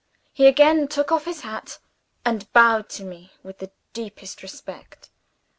He 0.33 0.47
again 0.47 0.87
took 0.87 1.11
off 1.11 1.25
his 1.25 1.41
hat, 1.41 1.77
and 2.25 2.51
bowed 2.53 2.89
to 2.89 3.03
me 3.03 3.33
with 3.43 3.59
the 3.59 3.69
deepest 3.93 4.41
respect. 4.41 5.11